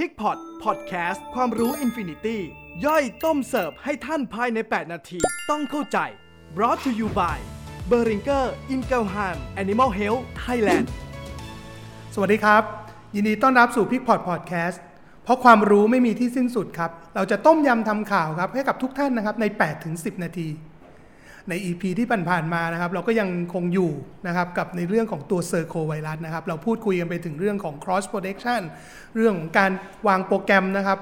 [0.00, 2.40] PIGPOT พอดแคสต์ความรู้ infinity
[2.84, 5.18] ย่อยต้มเสิร์ฟให้ท่านภายใน 8 นาที
[5.50, 5.98] ต้องเข้าใจ
[6.56, 7.38] brought to you by
[7.90, 9.28] b e r i n g e r i n g e l h a
[9.34, 10.86] m Animal Health Thailand
[12.14, 12.62] สวัสดีครับ
[13.14, 14.82] ยินดีต้อนรับสู่ PIGPOT พอดแคสต์
[15.24, 19.44] เพราะความรู้ไม่มีที่สิ้นสุดครับ เราจะต้มยำทำข่าวครับ ให้กับทุกท่านนะครับใน
[19.84, 20.48] 8-10 นาที
[21.48, 23.92] ใน EP ที่ผ่านๆมานะครับ เราก็ยังคงอยู่
[24.26, 28.62] นะครับกับในเรื่องของตัวเซอร์โคไวรัสนะครับ เราพูดคุยกันไปถึงเรื่องของ cross protection
[29.16, 29.70] เรื่องของการ
[30.08, 30.98] วางโปรแกรมนะครับ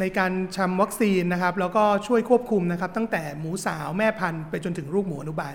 [0.00, 5.54] ในการชำวัคซีนนะครับ แล้วก็ช่วยควบคุมนะครับ ตั้งแต่หมูสาวแม่พันธุ์ไปจนถึงลูกหมูอนุบาล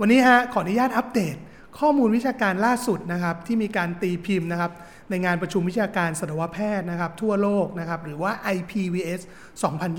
[0.00, 1.36] วันนี้ฮะขออนุญาตอัปเดต
[1.78, 4.72] ข้อมูลวิชาการล่าสุดนะครับ ที่มีการตีพิมพ์นะครับ
[5.10, 9.20] ในงานประชุมวิชาการสัตวแพทย์นะครับ ทั่วโลกนะครับ หรือว่า IPVS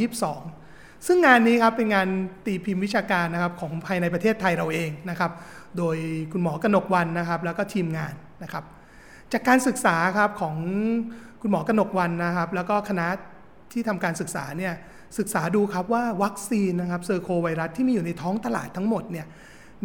[0.03, 0.68] 2022
[1.05, 2.07] ซึ่งงานนี้ครับเป็นงาน
[2.45, 5.31] ตีพิมพ์วิชาการนะครับของภายในประเทศไทยเราเองนะครับ
[5.77, 5.97] โดย
[6.31, 8.13] คุณหมอกนกวันนะครับ แล้วก็ทีมงาน
[8.43, 8.63] นะครับ
[9.33, 10.55] จากการศึกษาครับของ
[11.41, 13.07] คุณหมอกนกวันนะครับ แล้วก็คณะ
[13.71, 14.73] ที่ทำการศึกษาเนี่ย
[15.19, 19.25] ศึกษาดูครับว่าวัคซีนนะครับเซอร์โคไวรัสที่มีอยู่ในท้องตลาดทั้งหมดเนี่ย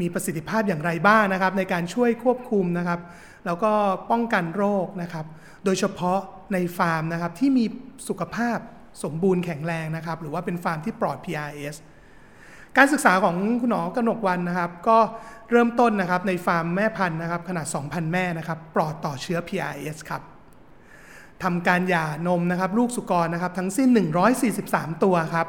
[0.00, 3.00] มีประสิทธิภาพอย่างไรบ้างนะครับ ในการช่วยควบคุมนะครับ
[3.46, 3.72] แล้วก็
[4.10, 5.26] ป้องกันโรคนะครับ
[5.64, 6.18] โดยเฉพาะ
[6.52, 7.64] ในฟาร์มนะครับที่มี
[8.08, 8.58] สุขภาพ
[9.02, 11.76] สมบูรณ์แข็งแรงนะครับ หรือว่าเป็นฟาร์มที่ปลอด PRRS
[12.76, 14.98] การศึกษาของคุณหมอกนกวันนะครับ ก็
[15.50, 20.22] เริ่มต้นนะครับในฟาร์มแม่พันธุ์นะครับ ขนาด 2,000 แม่นะครับ ปลอดต่อเชื้อ PRS ครับ
[21.42, 23.88] ทำการหย่านมนะครับ ลูกสุกรนะครับ ทั้งสิ้น
[24.46, 25.48] 143 ตัวครับ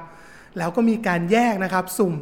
[0.58, 2.14] แล้วก็มีการแยกนะครับ สุ่ม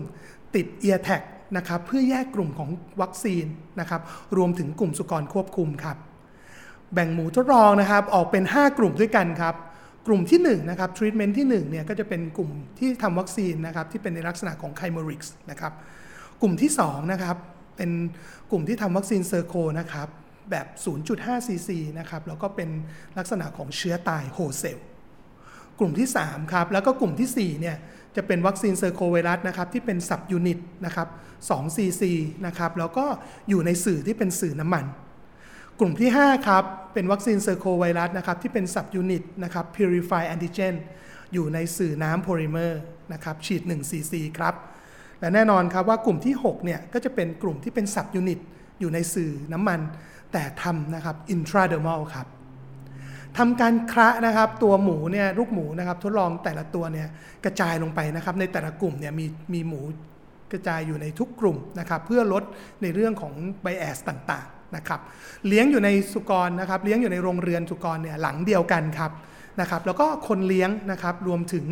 [0.56, 1.22] ติด ear tag
[1.58, 2.70] นะครับ เพื่อแยกกลุ่มของ
[3.02, 3.46] วัคซีน
[3.80, 4.02] นะครับ
[4.38, 5.98] รวมถึงกลุ่มสุกรควบคุมครับ
[6.94, 9.56] แบ่งหมูทดลองนะครับ ออกเป็น 5 กลุ่มด้วยกันครับ
[10.08, 15.74] กลุ่มที่1นะครับทรีทเมนต์ที่1เนี่ยก็จะเป็นกลุ่มที่ทำวัคซีนนะครับที่เป็นในลักษณะของ chimeric นะครับ
[16.42, 17.36] กลุ่มที่2นะครับ
[17.78, 17.92] เป็น
[18.52, 20.08] กลุ่มที่ทำวัคซีน circo นะครับ
[20.52, 20.68] แบบ
[21.08, 22.70] 0.5 ซีซีนะครับแล้วก็เป็น
[23.18, 24.80] ลักษณะของเชื้อตาย whole cell
[25.80, 27.76] กลุ่มที่3ครับแล้วก็กลุ่มที่4เนี่ย
[28.16, 31.08] จะเป็นวัคซีน circovirus นะครับที่เป็น subunit นะครับ
[31.42, 32.12] 2ซีซี
[32.46, 33.06] นะครับแล้วก็
[33.50, 34.86] อยู่ในสื่อที่เป็นสื่อน้ำมัน
[35.80, 36.64] กลุ่มที่ 5 ครับ
[36.94, 40.76] เป็นวัคซีน circovirus นะครับ ที่เป็น subunit นะครับ purify antigen
[41.34, 42.82] อยู่ในสื่อน้ำโพลิเมอร์
[43.14, 44.56] นะครับฉีด1ซีซีครับ
[45.20, 48.40] และแน่นอนครับว่ากลุ่มที่ 6 เนี่ย ก็จะเป็นกลุ่มที่เป็น subunit
[48.80, 49.80] อยู่ในสื่อน้ำมัน
[50.34, 52.28] แต่ทำนะครับ intradermal ครับ
[53.38, 57.08] ทำการคละนะครับตัวหมูเนี่ยลูกหมูนะครับทดลองแต่ละตัวเนี่ย
[57.46, 59.82] กระจายลงไปนะครับในแต่ละกลุ่มเนี่ยมีมีหมู
[60.52, 62.44] กระจายอยู่ในทุกกลุ่มนะครับเพื่อลด
[62.82, 65.00] ในเรื่องของไบแอสต่าง นะครับ
[65.48, 69.12] เลี้ยงอยู่ในสุกรนะครับเลี้ยงอยู่ในโรงเรือนสุกรเนี่ยหลังเดียวกันครับ
[69.62, 71.66] นะครับแล้วก็คนเลี้ยงนะครับรวมถึง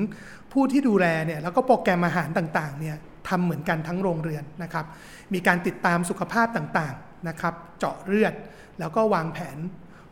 [0.52, 2.96] ผู้ที่ดูแลเนี่ยแล้วก็โปรแกรมอาหารต่างๆเนี่ย
[3.30, 4.86] ทำเหมือนกันทั้งโรงเรือนนะครับ
[5.34, 8.34] มีการติดตามสุขภาพต่างๆนะครับเจาะเลือด
[8.80, 9.58] แล้วก็วางแผน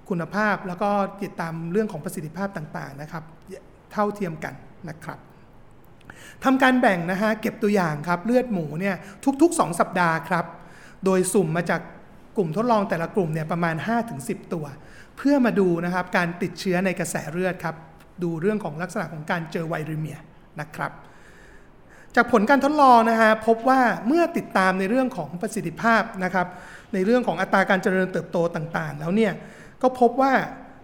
[0.09, 0.89] คุณภาพ แล้วก็
[1.23, 3.23] ติดตามเรื่องของประสิทธิภาพต่างๆนะครับ
[3.91, 4.53] เท่าเทียมกัน
[4.89, 5.19] นะครับ
[6.43, 8.95] ทำการแบ่งนะฮะเก็บตัวอย่างครับเลือดหมูเนี่ย
[9.41, 10.45] ทุกๆ 2 สัปดาห์ครับ
[11.05, 11.81] โดยสุ่มมาจาก
[12.37, 13.75] กลุ่มทดลองแต่ละกลุ่มเนี่ยประมาณ
[14.13, 14.65] 5-10 ตัว
[15.17, 17.75] เพื่อมาดูนะครับการติดเชื้อในกระแสเลือดครับ
[18.23, 20.17] ดูเรื่องของลักษณะของการเจอไวรัเมีย
[20.61, 20.91] นะครับ
[22.15, 26.47] จากผลการทดลองนะฮะพบว่าเมื่อติดตามในเรื่องของประสิทธิภาพนะครับ
[26.93, 29.33] ในเรื่องของอัตราการเจริญเติบโตต่างๆ แล้วเนี่ย
[29.81, 30.33] ก็พบว่า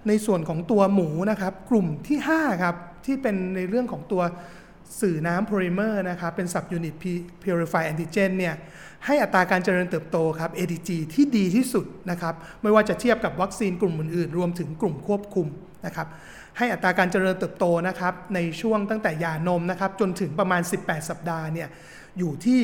[0.07, 2.75] ในส่วนของตัวหมูนะครับ กลุ่มที่5ครับ
[3.05, 4.23] ที่เป็นในเรื่องของตัว
[5.01, 6.95] สื่อน้ำโพลิเมอร์นะครับเป็น subunit
[7.43, 8.55] purify antigen เนี่ย
[9.05, 15.47] ให้อัตราการเจริญเติบโตครับ ADG ที่ดีที่สุดนะครับไม่ว่าจะเทียบกับวัคซีนกลุ่มอื่นๆ รวมถึงกลุ่มควบคุม
[15.85, 16.07] นะครับ
[16.57, 21.69] ให้อัตราการเจริญเติบโตนะครับในช่วงตั้งแต่ยานมนะครับจนถึงประมาณ 18 สัปดาห์เนี่ย
[22.19, 22.61] อยู่ที่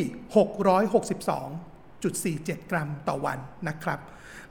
[2.58, 3.38] 662.47 กรัมต่อวัน
[3.70, 4.00] นะครับ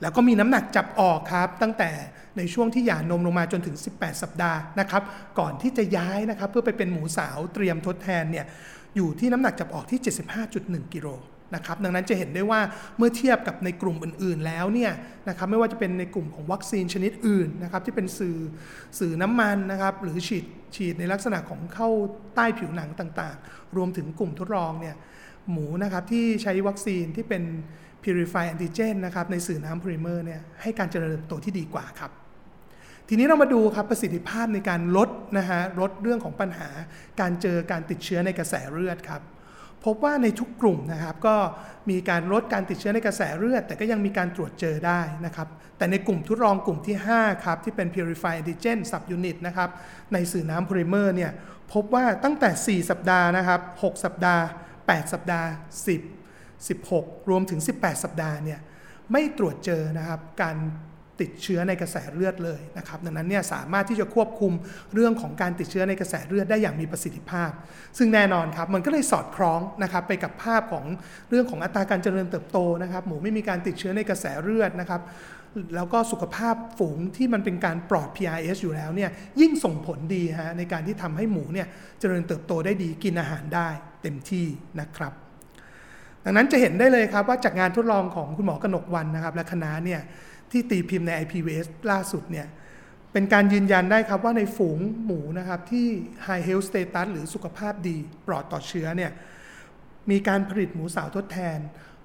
[0.01, 1.91] แล้วก็มีน้ำหนักจับออกครับ ตั้งแต่
[2.37, 5.03] ในช่วงที่หย่านมลงมาจนถึง 18 สัปดาห์นะครับ
[5.39, 8.45] ก่อนที่จะย้ายนะครับเพื่อไปเป็นหมูสาวเตรียมทดแทนเนี่ย
[8.95, 9.99] อยู่ที่น้ำหนักจับออกที่
[10.47, 11.07] 75.1 กิโล
[11.55, 12.61] นะครับดังนั้นจะเห็นได้ว่า
[12.97, 14.91] เมื่อเทียบกับในกลุ่มอื่นๆแล้วเนี่ย
[15.29, 18.37] นะครับไม่ว่าจะเป็นในกลุ่มของวัคซีนชนิดอื่นนะครับที่เป็นสื่อ
[18.99, 20.45] สื่อน้ำมันนะครับหรือฉีด
[20.75, 21.89] ฉีดในลักษณะของเข้า
[22.35, 24.95] ใต้ผิวหนังต่างๆ รวมถึงกลุ่มทดลองเนี่ย
[25.51, 27.43] หมูนะครับที่ใช้วัคซีนที่เป็น
[28.03, 32.11] purify antigen นะครับในสื่อน้ำพลิเมอร์เนี่ยให้การเจริญเติบโตที่ดีกว่าครับ
[33.07, 36.69] ทีนี้เรามาดูครับประสิทธิภาพในการลดนะฮะลดเรื่องของปัญหา
[37.19, 39.21] การเจอการติดเชื้อในกระแสเลือดครับ
[39.85, 41.35] พบว่าในทุกกลุ่มนะครับก็
[41.89, 49.69] มีการลดการติดเชื้อในกระแสเลือด แต่ก็ยังมีการตรวจเจอได้นะครับ แต่ในกลุ่มทดลองกลุ่มที่ 5 ครับ ที่เป็น purify antigen subunit นะครับ
[50.13, 51.31] ในสื่อน้ำโพลิเมอร์เนี่ย
[51.73, 54.43] พบว่าตั้งแต่ 4 สัปดาห์นะครับ 6 สัปดาห์
[54.79, 55.49] 8 สัปดาห์
[55.95, 56.20] 10
[56.69, 58.59] 16 รวมถึง 18 สัปดาห์เนี่ย
[59.11, 60.57] ไม่ตรวจเจอนะครับการ
[61.21, 64.53] ติดเชื้อในกระแสเลือดเลยนะครับดังนั้นเนี่ยสามารถที่จะควบคุม
[64.93, 67.51] เรื่องของการติดเชื้อในกระแสเลือดได้อย่างมีประสิทธิภาพ
[67.97, 70.85] ซึ่งแน่นอนครับมันก็เลยสอดคล้องนะครับไปกับภาพของ
[71.29, 75.01] เรื่องของอัตราการเจริญเติบโตนะครับหมูไม่มีการติดเชื้อในกระแสเลือดนะครับ
[75.75, 79.09] แล้วก็สุขภาพฝูงที่มันเป็นการปลอด PRS อยู่แล้วเนี่ย
[79.41, 81.67] ยิ่งส่งผลดีฮะในการที่ทำให้หมูเนี่ย
[81.99, 83.67] เจริญเติบโตได้ดีกินอาหารได้
[84.01, 84.45] เต็มที่
[84.81, 85.13] นะครับ
[86.25, 90.01] ดังนั้นจะเห็นได้เลยครับว่าจากงานทดลองของคุณหมอกนกวันนะครับ และคณะเนี่ย
[90.51, 92.47] ที่ตีพิมพ์ใน IPVS ล่าสุดเนี่ย
[93.13, 95.87] เป็นการยืนยันได้ครับว่าในฝูงหมูนะครับที่
[96.25, 97.95] High Health Status หรือสุขภาพดี
[98.27, 99.11] ปลอดต่อเชื้อเนี่ย
[100.11, 101.59] มีการผลิตหมูสาวทดแทน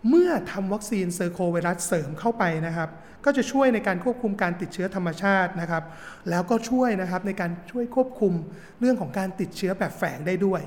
[0.09, 2.89] เมื่อทำวัคซีนเซอร์โคไวรัสเสริมเข้าไปนะครับ
[3.25, 5.85] ก็จะช่วยในการควบคุมการติดเชื้อธรรมชาตินะครับ
[6.31, 8.33] แล้วก็ช่วยนะครับในการช่วยควบคุม
[8.81, 10.63] เรื่องของการติดเชื้อแบบแฝงได้ด้วย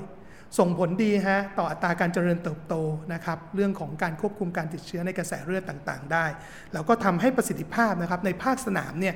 [0.58, 2.74] ส่งผลดีฮะต่ออัตราการเจริญเติบโต
[3.12, 6.26] นะครับเรื่องของการควบคุมการติดเชื้อในกระแสเลือดต่างๆ ได้
[6.72, 9.14] แล้วก็ทำให้ประสิทธิภาพนะครับในภาคสนามเนี่ย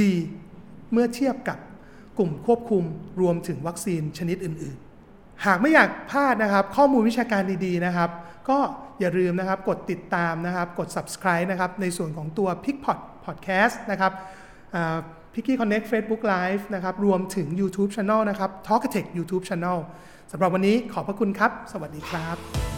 [0.00, 0.12] ดี
[0.92, 1.58] เมื่อเทียบกับ
[2.18, 2.84] กลุ่มควบคุม
[3.20, 4.76] รวมถึงวัคซีนชนิดอื่น
[5.10, 8.10] ๆ หากไม่อยากพลาดนะครับ ข้อมูลวิชาการดีๆนะครับ
[8.48, 8.58] ก็
[9.00, 14.12] อย่าลืมนะครับกดติดตามนะครับ กด subscribe นะครับในส่วนของตัว p i c p o t Podcast นะครับ
[15.34, 19.78] พิกกี้คอนเน็ก Facebook Live นะครับ รวมถึง YouTube Channel นะครับ Talk Tech YouTube Channel
[20.32, 22.73] สำหรับวันนี้ขอบพระคุณครับ สวัสดีครับ